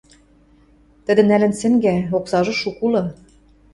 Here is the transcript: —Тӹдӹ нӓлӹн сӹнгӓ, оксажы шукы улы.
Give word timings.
—Тӹдӹ 1.05 1.21
нӓлӹн 1.29 1.53
сӹнгӓ, 1.59 1.95
оксажы 2.17 2.53
шукы 2.61 2.79
улы. 2.85 3.03